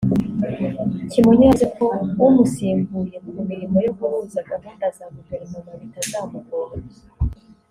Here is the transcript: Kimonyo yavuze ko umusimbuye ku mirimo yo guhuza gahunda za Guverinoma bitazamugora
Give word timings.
Kimonyo 1.11 1.43
yavuze 1.47 1.65
ko 1.77 1.85
umusimbuye 2.25 3.15
ku 3.33 3.41
mirimo 3.49 3.77
yo 3.85 3.91
guhuza 3.97 4.47
gahunda 4.51 4.85
za 4.97 5.05
Guverinoma 5.15 5.71
bitazamugora 5.81 6.75